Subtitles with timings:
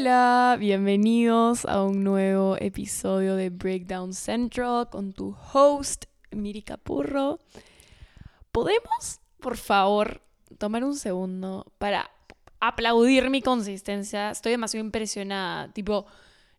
[0.00, 7.40] Hola, bienvenidos a un nuevo episodio de Breakdown Central con tu host, Miri Capurro.
[8.52, 10.22] ¿Podemos, por favor,
[10.56, 12.12] tomar un segundo para
[12.60, 14.30] aplaudir mi consistencia?
[14.30, 15.72] Estoy demasiado impresionada.
[15.72, 16.06] Tipo,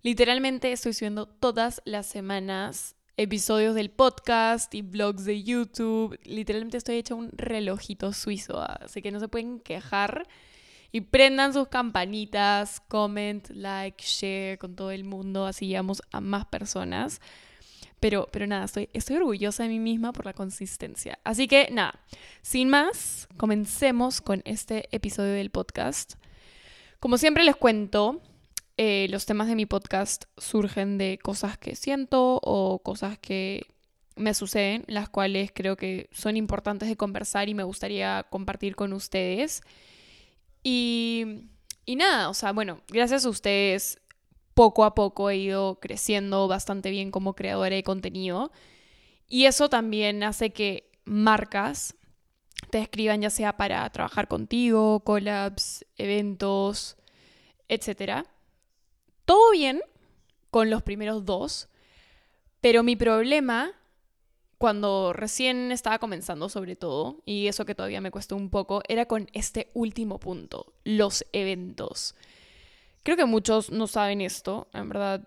[0.01, 6.19] literalmente estoy subiendo todas las semanas episodios del podcast y vlogs de YouTube.
[6.25, 10.28] Literalmente estoy hecha un relojito suizo, así que no se pueden quejar.
[10.92, 16.46] Y prendan sus campanitas, comment, like, share con todo el mundo, así llegamos a más
[16.46, 17.21] personas.
[18.00, 21.20] Pero, pero nada, estoy, estoy orgullosa de mí misma por la consistencia.
[21.24, 22.00] Así que nada,
[22.42, 26.14] sin más, comencemos con este episodio del podcast.
[27.00, 28.21] Como siempre les cuento,
[28.78, 33.67] eh, los temas de mi podcast surgen de cosas que siento o cosas que
[34.16, 38.94] me suceden, las cuales creo que son importantes de conversar y me gustaría compartir con
[38.94, 39.62] ustedes.
[40.72, 44.00] Y, nada, o sea, bueno, gracias a ustedes
[44.53, 48.52] poco a poco he ido creciendo bastante bien como creadora de contenido.
[49.28, 51.95] Y eso también hace que marcas
[52.70, 56.97] te escriban ya sea para trabajar contigo, collabs, eventos,
[57.67, 58.28] etc.
[59.25, 59.81] Todo bien
[60.52, 61.67] con los primeros dos,
[62.62, 63.72] pero mi problema
[64.60, 69.06] cuando recién estaba comenzando sobre todo, y eso que todavía me cuesta un poco, era
[69.06, 72.14] con este último punto, los eventos.
[73.04, 75.26] Creo que muchos no saben esto, en verdad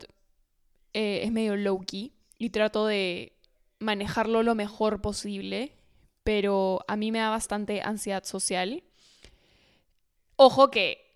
[0.92, 3.32] eh, es medio low-key y trato de
[3.78, 5.72] manejarlo lo mejor posible,
[6.24, 8.82] pero a mí me da bastante ansiedad social.
[10.36, 11.10] Ojo que,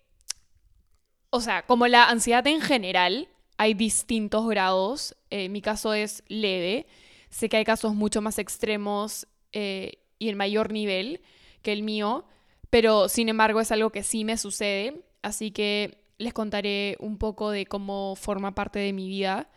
[1.29, 6.87] o sea, como la ansiedad en general, hay distintos grados, eh, mi caso es leve,
[7.29, 11.21] Sé que hay casos mucho más extremos eh, y en mayor nivel
[11.61, 12.25] que el mío,
[12.69, 17.51] pero sin embargo es algo que sí me sucede, así que les contaré un poco
[17.51, 19.49] de cómo forma parte de mi vida,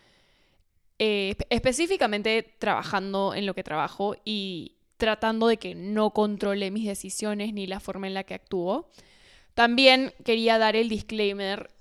[0.99, 7.53] eh, específicamente trabajando en lo que trabajo y tratando de que no controle mis decisiones
[7.53, 8.91] ni la forma en la que actúo.
[9.55, 11.71] También quería dar el disclaimer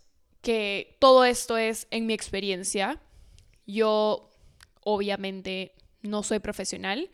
[0.41, 2.99] que todo esto es en mi experiencia.
[3.67, 4.30] Yo
[4.85, 7.11] obviamente no soy profesional,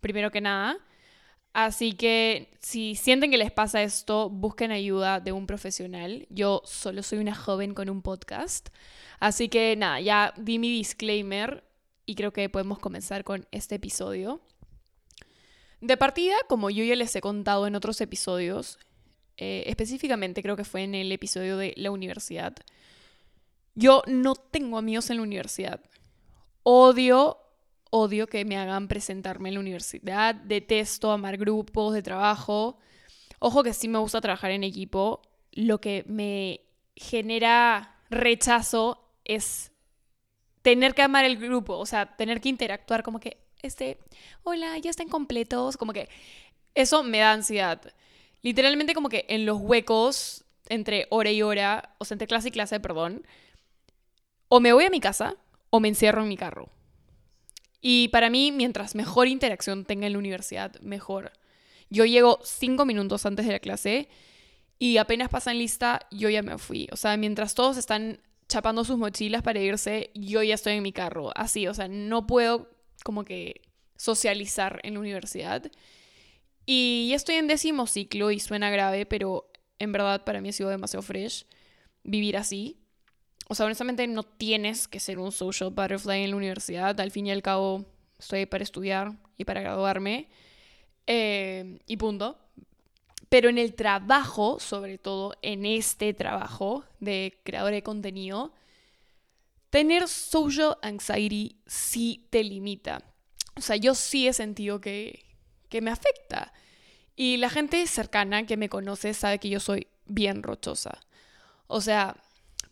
[0.00, 0.78] primero que nada.
[1.52, 6.26] Así que si sienten que les pasa esto, busquen ayuda de un profesional.
[6.28, 8.68] Yo solo soy una joven con un podcast.
[9.20, 11.64] Así que nada, ya di mi disclaimer
[12.04, 14.42] y creo que podemos comenzar con este episodio.
[15.80, 18.78] De partida, como yo ya les he contado en otros episodios,
[19.36, 22.54] eh, específicamente creo que fue en el episodio de la universidad,
[23.74, 25.80] yo no tengo amigos en la universidad.
[26.68, 27.38] Odio
[27.90, 32.78] odio que me hagan presentarme en la universidad, detesto amar grupos de trabajo.
[33.38, 35.22] Ojo que sí me gusta trabajar en equipo,
[35.52, 36.62] lo que me
[36.96, 39.70] genera rechazo es
[40.62, 44.00] tener que amar el grupo, o sea, tener que interactuar como que, este,
[44.42, 46.08] hola, ya están completos, como que
[46.74, 47.80] eso me da ansiedad.
[48.42, 52.50] Literalmente como que en los huecos entre hora y hora, o sea, entre clase y
[52.50, 53.24] clase, perdón,
[54.48, 55.36] o me voy a mi casa
[55.76, 56.70] o me encierro en mi carro.
[57.80, 61.32] Y para mí, mientras mejor interacción tenga en la universidad, mejor.
[61.88, 64.08] Yo llego cinco minutos antes de la clase
[64.78, 66.88] y apenas pasan lista, yo ya me fui.
[66.92, 70.92] O sea, mientras todos están chapando sus mochilas para irse, yo ya estoy en mi
[70.92, 71.30] carro.
[71.34, 72.70] Así, o sea, no puedo
[73.04, 73.62] como que
[73.96, 75.70] socializar en la universidad.
[76.64, 80.52] Y ya estoy en décimo ciclo y suena grave, pero en verdad para mí ha
[80.52, 81.46] sido demasiado fresh
[82.02, 82.85] vivir así.
[83.48, 87.00] O sea, honestamente no tienes que ser un social butterfly en la universidad.
[87.00, 87.84] Al fin y al cabo,
[88.18, 90.28] estoy para estudiar y para graduarme.
[91.06, 92.38] Eh, y punto.
[93.28, 98.52] Pero en el trabajo, sobre todo en este trabajo de creador de contenido,
[99.70, 103.02] tener social anxiety sí te limita.
[103.56, 105.24] O sea, yo sí he sentido que,
[105.68, 106.52] que me afecta.
[107.16, 111.00] Y la gente cercana que me conoce sabe que yo soy bien rochosa.
[111.66, 112.16] O sea,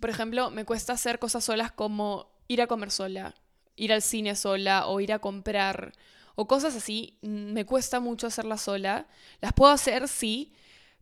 [0.05, 3.35] por ejemplo, me cuesta hacer cosas solas como ir a comer sola,
[3.75, 5.95] ir al cine sola o ir a comprar
[6.35, 7.17] o cosas así.
[7.23, 9.06] Me cuesta mucho hacerlas sola.
[9.41, 10.53] Las puedo hacer, sí,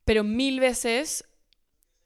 [0.04, 1.24] pero mil veces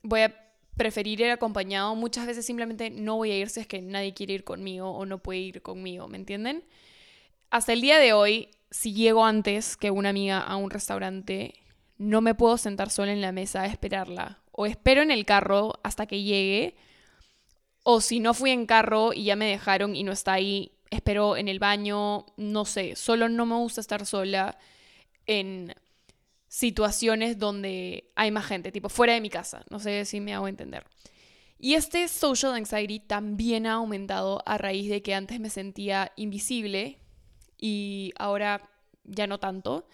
[0.00, 0.34] voy a
[0.74, 1.94] preferir ir acompañado.
[1.96, 5.04] Muchas veces simplemente no voy a ir si es que nadie quiere ir conmigo o
[5.04, 6.64] no puede ir conmigo, ¿me entienden?
[7.50, 11.56] Hasta el día de hoy, si llego antes que una amiga a un restaurante,
[11.98, 14.38] no me puedo sentar sola en la mesa a esperarla.
[14.56, 16.76] O espero en el carro hasta que llegue
[17.88, 21.36] o si no fui en carro y ya me dejaron y no está ahí, espero
[21.36, 24.58] en el baño, no sé, solo no me gusta estar sola
[25.26, 25.72] en
[26.48, 30.48] situaciones donde hay más gente, tipo fuera de mi casa, no sé si me hago
[30.48, 30.84] entender.
[31.58, 36.98] Y este social anxiety también ha aumentado a raíz de que antes me sentía invisible
[37.56, 38.68] y ahora
[39.04, 39.86] ya no tanto.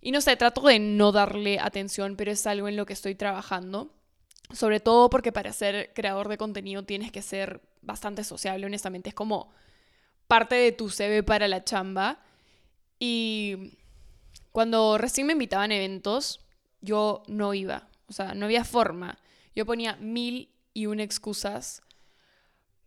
[0.00, 3.14] Y no sé, trato de no darle atención, pero es algo en lo que estoy
[3.14, 3.92] trabajando.
[4.52, 9.10] Sobre todo porque para ser creador de contenido tienes que ser bastante sociable, honestamente.
[9.10, 9.52] Es como
[10.26, 12.20] parte de tu CV para la chamba.
[12.98, 13.78] Y
[14.52, 16.40] cuando recién me invitaban a eventos,
[16.80, 17.88] yo no iba.
[18.06, 19.18] O sea, no había forma.
[19.54, 21.82] Yo ponía mil y una excusas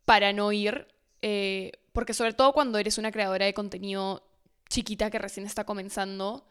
[0.06, 0.88] para no ir.
[1.22, 4.24] Eh, porque sobre todo cuando eres una creadora de contenido
[4.70, 6.51] chiquita que recién está comenzando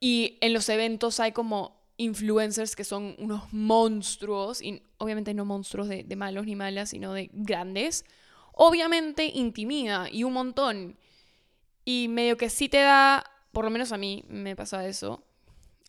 [0.00, 5.88] y en los eventos hay como influencers que son unos monstruos, y obviamente no monstruos
[5.88, 8.04] de, de malos ni malas, sino de grandes,
[8.52, 10.98] obviamente intimida y un montón.
[11.84, 15.22] Y medio que sí te da, por lo menos a mí me pasa eso,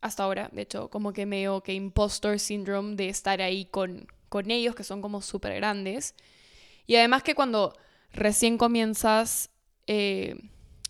[0.01, 4.51] hasta ahora, de hecho, como que medio que impostor syndrome de estar ahí con, con
[4.51, 6.13] ellos, que son como súper grandes.
[6.85, 7.73] Y además que cuando
[8.13, 9.49] recién comienzas,
[9.87, 10.35] eh,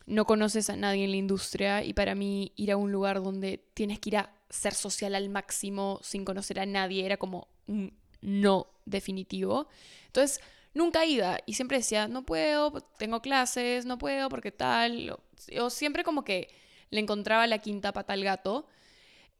[0.07, 3.63] no conoces a nadie en la industria y para mí ir a un lugar donde
[3.73, 7.93] tienes que ir a ser social al máximo sin conocer a nadie era como un
[8.21, 9.67] no definitivo.
[10.07, 10.41] Entonces,
[10.73, 15.17] nunca iba y siempre decía, no puedo, tengo clases, no puedo porque tal.
[15.59, 16.49] O, siempre como que
[16.89, 18.65] le encontraba la quinta pata al gato.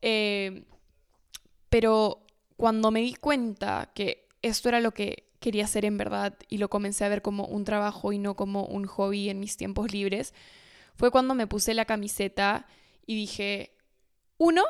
[0.02, 0.66] Eh,
[1.70, 2.26] pero
[2.58, 6.70] cuando me di cuenta que esto era lo que quería hacer en verdad y lo
[6.70, 10.34] comencé a ver como un trabajo y no como un hobby en mis tiempos libres,
[10.98, 12.68] fue cuando me puse la camiseta
[13.06, 13.72] y dije,
[14.38, 14.66] uno,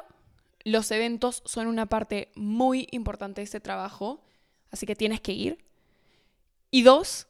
[0.64, 4.22] los eventos son una parte muy importante de este trabajo,
[4.70, 5.66] así que tienes que ir.
[6.70, 7.26] Y dos,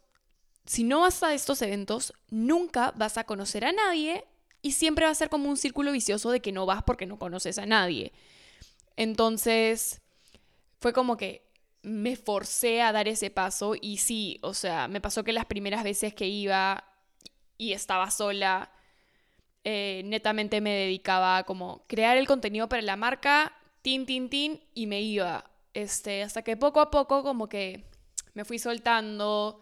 [0.66, 4.26] si no vas a estos eventos, nunca vas a conocer a nadie
[4.62, 7.18] y siempre va a ser como un círculo vicioso de que no vas porque no
[7.18, 8.12] conoces a nadie.
[8.98, 10.02] Entonces,
[10.82, 11.47] fue como que
[11.82, 15.84] me forcé a dar ese paso y sí, o sea, me pasó que las primeras
[15.84, 16.84] veces que iba
[17.58, 18.72] y estaba sola,
[19.64, 24.62] eh, netamente me dedicaba a como crear el contenido para la marca, tin, tin, tin,
[24.74, 25.50] y me iba.
[25.74, 27.86] Este, hasta que poco a poco como que
[28.34, 29.60] me fui soltando,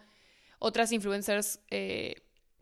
[0.58, 2.14] otras influencers eh,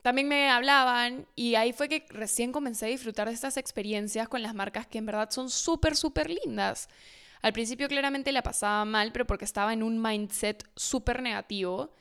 [0.05, 4.43] también me hablaban y ahí fue que recién comencé a disfrutar de estas experiencias con
[4.43, 6.91] las marcas que en verdad son súper, súper lindas.
[7.45, 11.93] Al principio claramente la pasaba mal, pero porque estaba en un mindset súper negativo.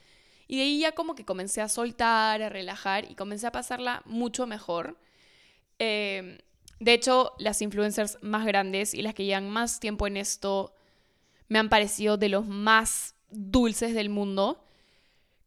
[0.48, 4.04] Y de ahí ya como que comencé a soltar, a relajar y comencé a pasarla
[4.06, 4.98] mucho mejor.
[5.80, 6.38] Em,
[6.80, 10.74] de hecho, las influencers más grandes y las que llevan más tiempo en esto
[11.50, 14.64] me han parecido de los más dulces del mundo.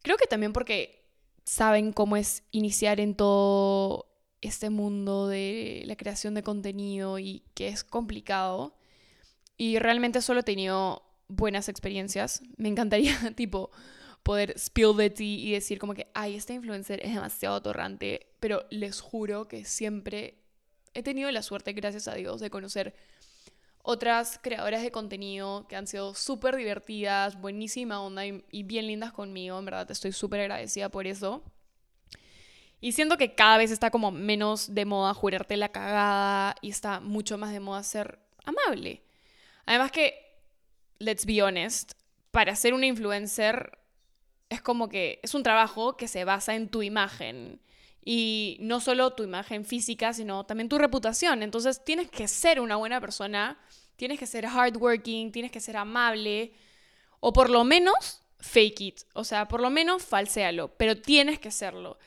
[0.02, 1.06] Creo que también porque
[1.46, 4.12] saben cómo es iniciar en todo
[4.42, 8.75] este mundo de la creación de contenido y que es complicado.
[9.56, 12.42] Y realmente solo he tenido buenas experiencias.
[12.56, 13.70] Me encantaría, tipo,
[14.22, 18.64] poder spill the tea y decir como que, ay, este influencer es demasiado atorrante, pero
[18.70, 20.38] les juro que siempre
[20.94, 22.94] he tenido la suerte, gracias a Dios, de conocer
[23.88, 29.60] otras creadoras de contenido que han sido súper divertidas, buenísima onda y, bien lindas conmigo,
[29.60, 31.44] en verdad estoy súper agradecida por eso.
[32.80, 36.98] Y siento que cada vez está como menos de moda jurarte la cagada y está
[36.98, 39.05] mucho más de moda ser amable.
[39.66, 40.14] Además que,
[40.98, 41.92] let's be honest,
[42.30, 43.78] para ser una influencer
[44.48, 47.60] es como que es un trabajo que se basa en tu imagen.
[48.04, 51.42] Y no solo tu imagen física, sino también tu reputación.
[51.42, 53.58] Entonces tienes que ser una buena persona,
[53.96, 56.52] tienes que ser hardworking, tienes que ser amable,
[57.18, 59.00] o por lo menos fake it.
[59.14, 61.98] O sea, por lo menos falséalo, pero tienes que serlo.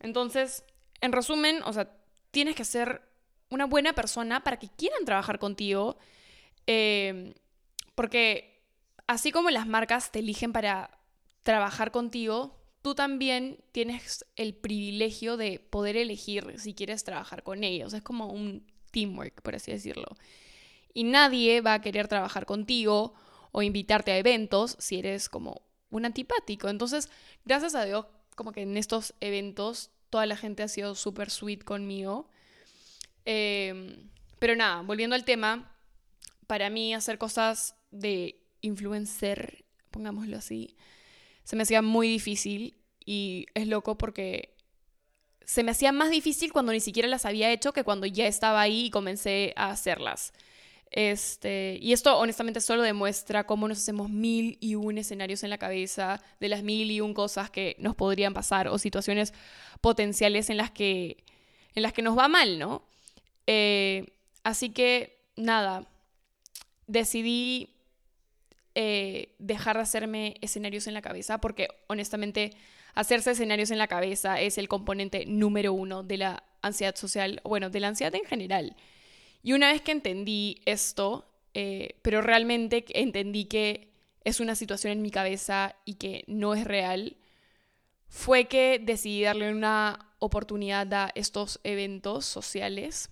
[0.00, 0.64] Entonces,
[1.00, 1.90] en resumen, o sea,
[2.30, 3.00] tienes que ser
[3.48, 5.96] una buena persona para que quieran trabajar contigo.
[6.68, 7.34] Eh,
[7.94, 8.62] porque
[9.08, 11.00] así como las marcas te eligen para
[11.42, 17.94] trabajar contigo, tú también tienes el privilegio de poder elegir si quieres trabajar con ellos.
[17.94, 20.06] Es como un teamwork, por así decirlo.
[20.92, 23.14] Y nadie va a querer trabajar contigo
[23.50, 26.68] o invitarte a eventos si eres como un antipático.
[26.68, 27.08] Entonces,
[27.46, 28.04] gracias a Dios,
[28.36, 32.28] como que en estos eventos toda la gente ha sido súper sweet conmigo.
[33.24, 35.74] Em, pero nada, volviendo al tema,
[36.48, 40.76] para mí hacer cosas de influencer, pongámoslo así,
[41.44, 42.74] se me hacía muy difícil
[43.04, 44.56] y es loco porque
[45.44, 48.60] se me hacía más difícil cuando ni siquiera las había hecho que cuando ya estaba
[48.60, 50.32] ahí y comencé a hacerlas.
[50.90, 55.58] Este, y esto honestamente solo demuestra cómo nos hacemos mil y un escenarios en la
[55.58, 59.34] cabeza de las mil y un cosas que nos podrían pasar o situaciones
[59.82, 61.24] potenciales en las que,
[61.74, 62.86] en las que nos va mal, ¿no?
[63.46, 64.06] Eh,
[64.44, 65.86] así que nada,
[66.88, 67.76] decidí
[68.74, 72.52] eh, dejar de hacerme escenarios en la cabeza, porque honestamente
[72.94, 77.70] hacerse escenarios en la cabeza es el componente número uno de la ansiedad social, bueno,
[77.70, 78.76] de la ansiedad en general.
[79.42, 83.92] Y una vez que entendí esto, eh, pero realmente entendí que
[84.24, 87.16] es una situación en mi cabeza y que no es real,
[88.08, 93.10] fue que decidí darle una oportunidad a estos eventos sociales.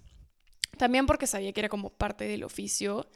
[0.79, 3.09] También porque sabía que era como parte del oficio.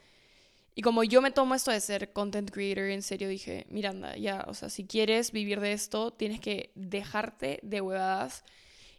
[0.73, 4.45] Y como yo me tomo esto de ser content creator, en serio dije, Miranda, ya,
[4.47, 8.45] o sea, si quieres vivir de esto, tienes que dejarte de huevadas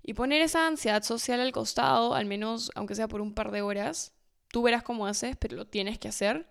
[0.02, 3.62] y poner esa ansiedad social al costado, al menos aunque sea por un par de
[3.62, 4.12] horas.
[4.48, 6.46] Tú verás cómo haces, pero lo tienes que hacer.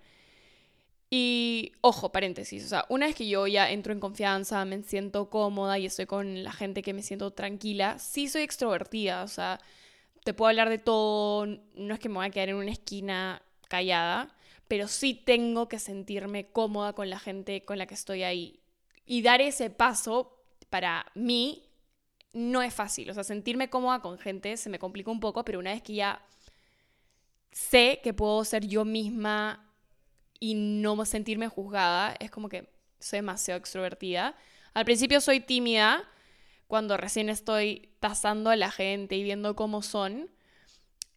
[1.14, 5.30] Y ojo, paréntesis, o sea, una vez que yo ya entro en confianza, me siento
[5.30, 9.60] cómoda y estoy con la gente que me siento tranquila, sí soy extrovertida, o sea,
[10.24, 13.42] te puedo hablar de todo, no es que me voy a quedar en una esquina
[13.68, 14.34] callada,
[14.72, 18.62] pero sí tengo que sentirme cómoda con la gente con la que estoy ahí.
[19.06, 21.68] Y dar ese paso para mí
[22.32, 25.60] no es fácil, o sea, sentirme cómoda con gente se me complica un poco, pero
[25.60, 26.26] una vez que ya
[27.52, 29.70] sé que puedo ser yo misma
[30.40, 32.70] y no sentirme juzgada, es como que
[33.02, 34.38] soy demasiado extrovertida.
[34.74, 36.10] Al principio soy tímida,
[36.68, 40.32] cuando recién estoy tasando a la gente y viendo cómo son,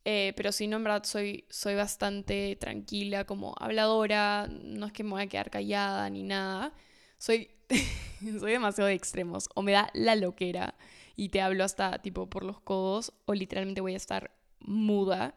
[0.05, 5.05] eh, pero si no, en verdad soy, soy bastante tranquila, como habladora, no es que
[5.05, 6.75] me voy a quedar callada ni nada.
[7.19, 7.51] Soy,
[8.39, 10.75] soy demasiado de extremos, o me da la loquera
[11.17, 14.31] y te hablo hasta tipo por los codos, o literalmente voy a estar
[14.61, 15.35] muda.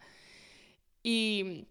[1.04, 1.68] Y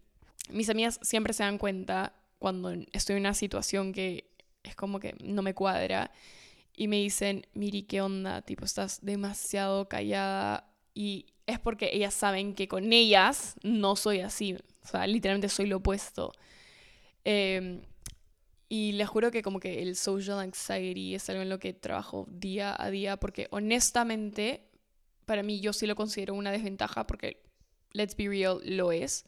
[0.50, 4.31] mis amigas siempre se dan cuenta cuando estoy en una situación que
[4.62, 6.11] es como que no me cuadra
[6.75, 8.43] y me dicen, Miri, ¿qué onda?
[8.43, 14.55] Tipo, estás demasiado callada y es porque ellas saben que con ellas no soy así,
[14.55, 16.33] o sea, literalmente soy lo opuesto.
[17.23, 17.83] Em,
[18.69, 22.26] y les juro que como que el social anxiety es algo en lo que trabajo
[22.31, 24.69] día a día porque honestamente
[25.26, 27.43] para mí yo sí lo considero una desventaja porque,
[27.93, 29.26] let's be real, lo es.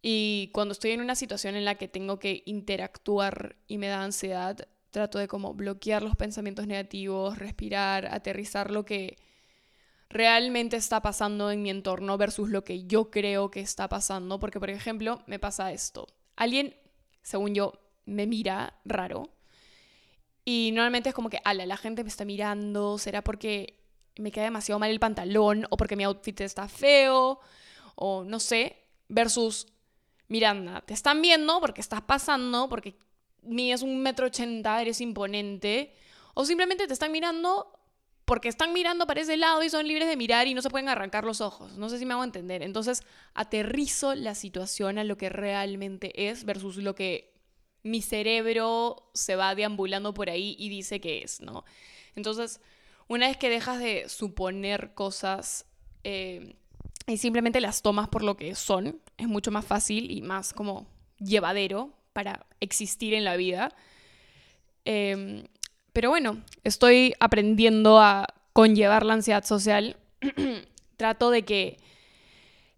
[0.00, 4.02] Y cuando estoy en una situación en la que tengo que interactuar y me da
[4.02, 9.18] ansiedad, trato de como bloquear los pensamientos negativos, respirar, aterrizar lo que
[10.10, 14.38] realmente está pasando en mi entorno versus lo que yo creo que está pasando.
[14.38, 16.06] Porque, por ejemplo, me pasa esto.
[16.36, 16.74] Alguien,
[17.22, 17.72] según yo,
[18.06, 19.30] me mira raro.
[20.44, 23.78] Y normalmente es como que, ala, la gente me está mirando, será porque
[24.16, 27.38] me queda demasiado mal el pantalón o porque mi outfit está feo
[27.94, 28.76] o no sé,
[29.08, 29.66] versus
[30.28, 32.96] Miranda, te están viendo porque estás pasando, porque
[33.42, 35.94] mides un metro ochenta, eres imponente,
[36.34, 37.77] o simplemente te están mirando
[38.28, 40.90] porque están mirando para ese lado y son libres de mirar y no se pueden
[40.90, 41.78] arrancar los ojos.
[41.78, 42.62] No sé si me hago entender.
[42.62, 47.32] Entonces, aterrizo la situación a lo que realmente es versus lo que
[47.82, 51.64] mi cerebro se va deambulando por ahí y dice que es, ¿no?
[52.16, 52.60] Entonces,
[53.08, 55.64] una vez que dejas de suponer cosas
[56.04, 56.54] eh,
[57.06, 60.86] y simplemente las tomas por lo que son, es mucho más fácil y más como
[61.18, 63.74] llevadero para existir en la vida.
[64.84, 65.44] Em,
[65.98, 69.96] pero bueno, estoy aprendiendo a conllevar la ansiedad social.
[70.96, 71.78] Trato de que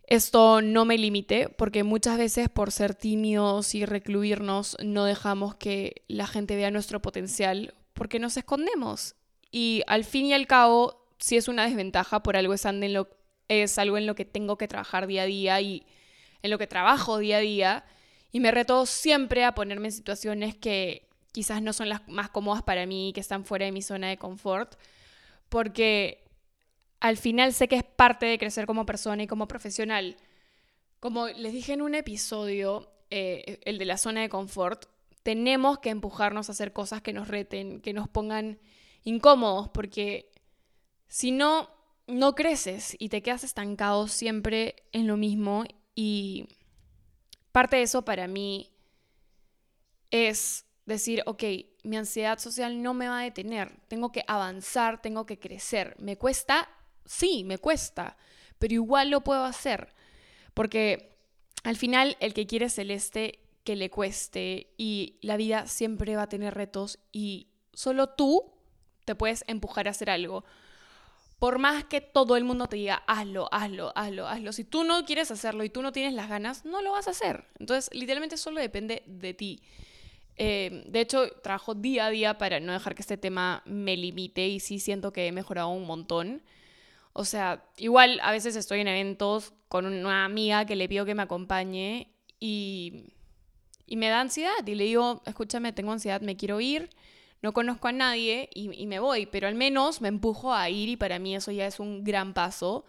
[0.06, 6.00] esto no me limite, porque muchas veces por ser tímidos y recluirnos no dejamos que
[6.08, 9.16] la gente vea nuestro potencial, porque nos escondemos.
[9.52, 13.10] Y al fin y al cabo, si es una desventaja, por algo es, en lo,
[13.48, 15.84] es algo en lo que tengo que trabajar día a día y
[16.40, 17.84] en lo que trabajo día a día.
[18.32, 22.62] Y me reto siempre a ponerme en situaciones que quizás no son las más cómodas
[22.62, 24.74] para mí, que están fuera de mi zona de confort,
[25.48, 26.24] porque
[27.00, 30.16] al final sé que es parte de crecer como persona y como profesional.
[31.00, 34.86] Como les dije en un episodio, eh, el de la zona de confort,
[35.22, 38.58] tenemos que empujarnos a hacer cosas que nos reten, que nos pongan
[39.02, 40.30] incómodos, porque
[41.08, 41.70] si no,
[42.06, 46.48] no creces y te quedas estancado siempre en lo mismo y
[47.52, 48.70] parte de eso para mí
[50.10, 51.42] es decir, ok,
[51.84, 55.96] mi ansiedad social no me va a detener, tengo que avanzar, tengo que crecer.
[55.98, 56.68] ¿Me cuesta?
[57.04, 58.16] Sí, me cuesta,
[58.58, 59.94] pero igual lo puedo hacer,
[60.54, 61.16] porque
[61.64, 66.28] al final el que quiere celeste, que le cueste, y la vida siempre va a
[66.28, 68.52] tener retos y solo tú
[69.04, 70.44] te puedes empujar a hacer algo.
[71.38, 74.52] Por más que todo el mundo te diga, hazlo, hazlo, hazlo, hazlo.
[74.52, 77.12] Si tú no quieres hacerlo y tú no tienes las ganas, no lo vas a
[77.12, 77.46] hacer.
[77.58, 79.62] Entonces, literalmente solo depende de ti.
[80.42, 84.48] Eh, de hecho, trabajo día a día para no dejar que este tema me limite
[84.48, 86.42] y sí siento que he mejorado un montón.
[87.12, 91.14] O sea, igual a veces estoy en eventos con una amiga que le pido que
[91.14, 93.12] me acompañe y,
[93.84, 96.88] y me da ansiedad y le digo, escúchame, tengo ansiedad, me quiero ir,
[97.42, 100.96] no conozco a nadie y, me voy, pero al menos me empujo a ir y
[100.96, 102.86] para mí eso ya es un gran paso.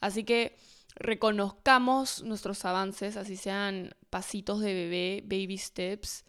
[0.00, 0.56] Así que
[0.96, 6.24] reconozcamos nuestros avances, así sean pasitos de bebé, baby steps.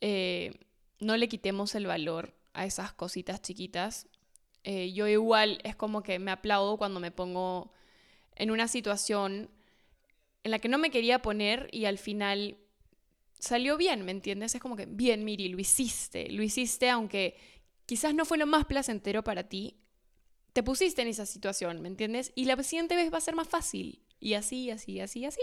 [0.00, 0.52] Eh,
[0.98, 4.06] no le quitemos el valor a esas cositas chiquitas.
[4.64, 7.72] Eh, yo igual es como que me aplaudo cuando me pongo
[8.36, 9.50] en una situación
[10.44, 12.58] en la que no me quería poner y al final
[13.38, 14.54] salió bien, ¿me entiendes?
[14.54, 17.36] Es como que, bien, Miri, lo hiciste, lo hiciste aunque
[17.86, 19.76] quizás no fue lo más placentero para ti,
[20.52, 22.32] te pusiste en esa situación, ¿me entiendes?
[22.34, 24.00] Y la siguiente vez va a ser más fácil.
[24.20, 25.40] Y así, así, así, así.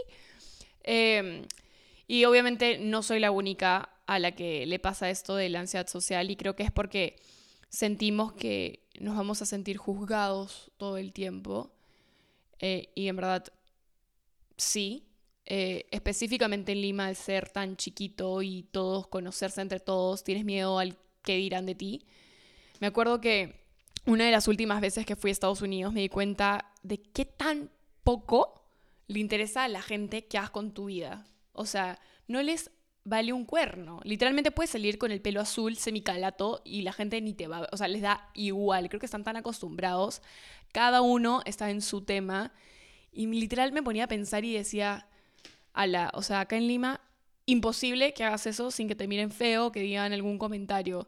[0.84, 1.44] Em,
[2.08, 5.88] y obviamente no soy la única a la que le pasa esto de la ansiedad
[5.88, 7.18] social y creo que es porque
[7.70, 11.72] sentimos que nos vamos a sentir juzgados todo el tiempo.
[12.60, 13.46] Eh, y en verdad,
[14.56, 15.04] sí.
[15.46, 20.80] Eh, específicamente en Lima, al ser tan chiquito y todos conocerse entre todos, tienes miedo
[20.80, 22.06] al que dirán de ti.
[22.80, 23.62] Me acuerdo que
[24.06, 27.26] una de las últimas veces que fui a Estados Unidos me di cuenta de qué
[27.26, 27.70] tan
[28.04, 28.66] poco
[29.08, 31.26] le interesa a la gente que hagas con tu vida.
[31.54, 32.72] O sea, no les
[33.08, 34.02] vale un cuerno.
[34.04, 37.78] Literalmente puedes salir con el pelo azul semicalato y la gente ni te va, o
[37.78, 38.90] sea, les da igual.
[38.90, 40.22] Creo que están tan acostumbrados.
[40.74, 42.52] Cada uno está en su tema.
[43.14, 45.08] Y literal me ponía a pensar y decía,
[45.74, 47.00] ala, o sea, acá en Lima,
[47.46, 51.08] imposible que hagas eso sin que te miren feo, que digan algún comentario.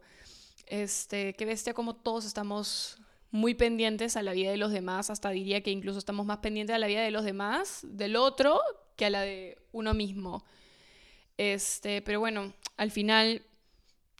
[0.67, 2.97] Este, que bestia como todos estamos
[3.31, 6.73] muy pendientes a la vida de los demás, hasta diría que incluso estamos más pendientes
[6.73, 8.59] a la vida de los demás, del otro,
[8.95, 10.45] que a la de uno mismo.
[11.39, 13.43] Este, pero bueno, al final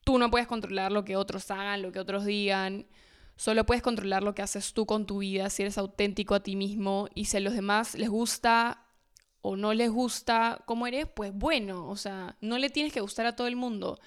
[0.06, 2.88] tú no puedes controlar lo que otros hagan, lo que otros digan.
[3.36, 6.56] Solo puedes controlar lo que haces tú con tu vida, si eres auténtico a ti
[6.56, 8.86] mismo y si a los demás les gusta
[9.42, 13.26] o no les gusta cómo eres, pues bueno, o sea, no le tienes que gustar
[13.26, 14.00] a todo el mundo.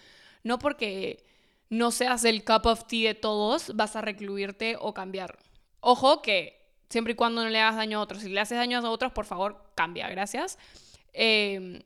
[0.43, 1.27] No porque
[1.69, 5.39] no seas el cup of tea de todos, vas a recluirte o cambiar.
[5.81, 8.23] Ojo que siempre y cuando no le hagas daño a otros.
[8.23, 10.59] Si le haces daño a otros, por favor, cambia, gracias.
[11.13, 11.83] Em,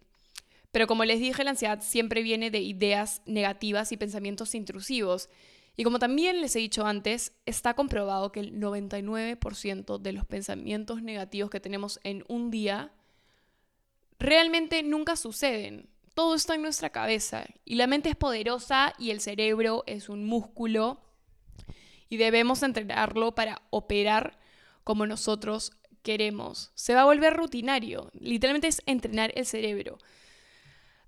[0.76, 5.30] pero como les dije, la ansiedad siempre viene de ideas negativas y pensamientos intrusivos.
[5.74, 11.00] Y como también les he dicho antes, está comprobado que el 99% de los pensamientos
[11.00, 12.92] negativos que tenemos en un día
[14.18, 19.22] realmente nunca suceden todo está en nuestra cabeza y la mente es poderosa y el
[19.22, 21.00] cerebro es un músculo
[22.10, 24.38] y debemos entrenarlo para operar
[24.84, 26.70] como nosotros queremos.
[26.74, 29.96] Se va a volver rutinario, literalmente es entrenar el cerebro.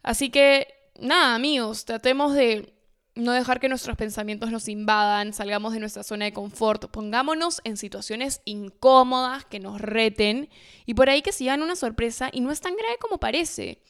[0.02, 2.74] Así que, nada, amigos, tratemos de
[3.14, 7.76] no dejar que nuestros pensamientos nos invadan, salgamos de nuestra zona de confort, pongámonos en
[7.76, 10.48] situaciones incómodas que nos reten
[10.86, 13.82] y por ahí que sigan una sorpresa y no es tan grave como parece.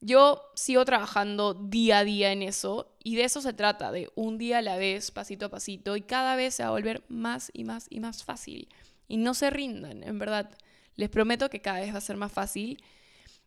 [0.00, 4.36] Yo sigo trabajando día a día en eso y de eso se trata, de un
[4.36, 7.50] día a la vez, pasito a pasito, y cada vez se va a volver más
[7.54, 8.68] y más y más fácil.
[9.08, 10.50] Y no se rindan, en verdad.
[10.96, 12.82] Les prometo que cada vez va a ser más fácil.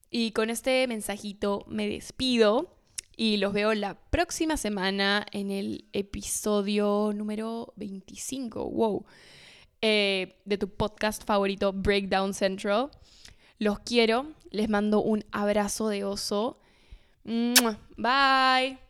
[0.09, 2.73] Y con este mensajito me despido
[3.17, 9.05] y los veo la próxima semana en el episodio número 25, wow,
[9.81, 12.91] eh, de tu podcast favorito, Breakdown Central.
[13.59, 16.59] Los quiero, les mando un abrazo de oso.
[17.97, 18.86] Bye.